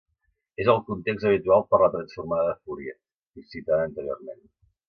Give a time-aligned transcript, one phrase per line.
[0.63, 2.97] És el context habitual per a la Transformada de Fourier,
[3.55, 4.43] citada anteriorment.